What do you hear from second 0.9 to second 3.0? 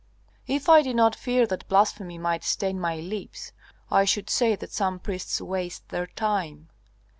not fear that blasphemy might stain my